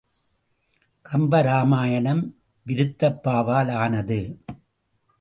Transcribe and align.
கம்ப 1.05 1.39
இராமாயணம் 1.39 2.23
விருத்தப்பாவால் 2.65 3.71
ஆனது. 3.71 4.21